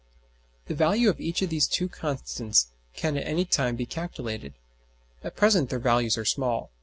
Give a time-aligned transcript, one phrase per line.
[0.65, 4.55] The value of each of these two constants can at any time be calculated.
[5.23, 6.71] At present their values are small.